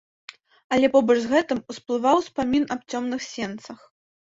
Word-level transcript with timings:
Але 0.77 0.89
побач 0.95 1.17
з 1.25 1.29
гэтым 1.33 1.61
ўсплываў 1.75 2.15
успамін 2.23 2.67
аб 2.79 2.89
цёмных 2.95 3.21
сенцах. 3.33 3.89